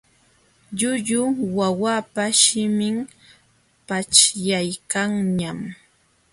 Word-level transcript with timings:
Llullu 0.77 1.21
wawapa 1.57 2.23
shimin 2.41 2.97
paćhyaykanñam. 3.87 5.59